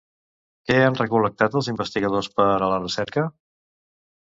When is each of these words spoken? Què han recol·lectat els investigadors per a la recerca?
Què 0.71 0.77
han 0.85 0.97
recol·lectat 0.99 1.59
els 1.61 1.69
investigadors 1.75 2.31
per 2.41 2.49
a 2.55 2.73
la 2.75 2.83
recerca? 2.83 3.29